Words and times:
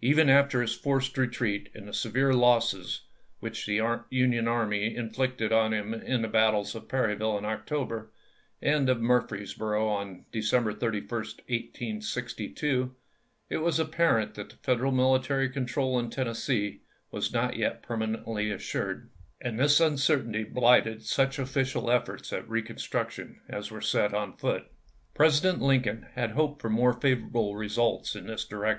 Even 0.00 0.30
after 0.30 0.62
his 0.62 0.72
forced 0.72 1.18
retreat 1.18 1.68
and 1.74 1.86
the 1.86 1.92
severe 1.92 2.32
losses 2.32 3.02
which 3.40 3.66
the 3.66 3.82
Union 4.08 4.48
Army 4.48 4.96
inflicted 4.96 5.52
on 5.52 5.74
him 5.74 5.92
in 5.92 6.22
the 6.22 6.28
battles 6.28 6.74
of 6.74 6.88
Perryville 6.88 7.36
in 7.36 7.44
October, 7.44 8.10
and 8.62 8.88
of 8.88 9.02
Murfreesboro 9.02 9.86
on 9.86 10.24
December 10.32 10.72
31, 10.72 11.10
1862, 11.20 12.94
it 13.50 13.58
was 13.58 13.78
ap 13.78 13.90
parent 13.92 14.32
that 14.36 14.54
Federal 14.62 14.92
military 14.92 15.50
control 15.50 15.98
in 15.98 16.08
Tennessee 16.08 16.80
was 17.10 17.34
not 17.34 17.56
yet 17.56 17.82
permanently 17.82 18.50
assured; 18.50 19.10
and 19.42 19.60
this 19.60 19.78
uncer 19.78 20.22
tainty 20.26 20.50
bhghted 20.50 21.02
such 21.02 21.38
official 21.38 21.90
efforts 21.90 22.32
at 22.32 22.48
reconstruc 22.48 23.10
tion 23.10 23.42
as 23.46 23.70
were 23.70 23.82
set 23.82 24.14
on 24.14 24.38
foot. 24.38 24.72
President 25.12 25.60
Lincoln 25.60 26.06
had 26.14 26.30
hoped 26.30 26.62
for 26.62 26.70
more 26.70 26.94
favorable 26.94 27.54
results 27.56 28.16
in 28.16 28.26
this 28.26 28.46
direction. 28.46 28.74